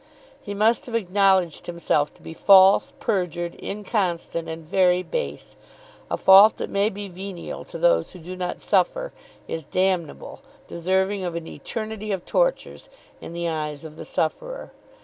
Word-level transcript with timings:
He 0.41 0.55
must 0.55 0.87
have 0.87 0.95
acknowledged 0.95 1.67
himself 1.67 2.11
to 2.15 2.23
be 2.23 2.33
false, 2.33 2.91
perjured, 2.99 3.53
inconstant, 3.61 4.49
and 4.49 4.65
very 4.65 5.03
base. 5.03 5.57
A 6.09 6.17
fault 6.17 6.57
that 6.57 6.71
may 6.71 6.89
be 6.89 7.07
venial 7.07 7.63
to 7.65 7.77
those 7.77 8.09
who 8.13 8.17
do 8.17 8.35
not 8.35 8.59
suffer, 8.61 9.13
is 9.47 9.63
damnable, 9.63 10.41
deserving 10.67 11.23
of 11.23 11.35
an 11.35 11.45
eternity 11.45 12.11
of 12.11 12.25
tortures, 12.25 12.89
in 13.21 13.33
the 13.33 13.47
eyes 13.47 13.85
of 13.85 13.95
the 13.95 14.03
sufferer. 14.05 14.71